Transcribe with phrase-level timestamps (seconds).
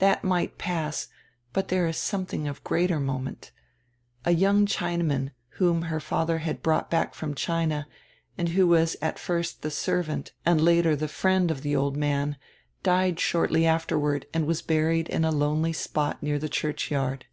[0.00, 1.08] That might pass,
[1.54, 3.52] but diere is something of greater moment
[4.26, 7.88] A young China man, whom her father had brought back from China
[8.36, 12.36] and who was at first the servant and later die friend of die old man,
[12.82, 17.24] died shortly afterward and was buried in a lonely spot near die churchyard.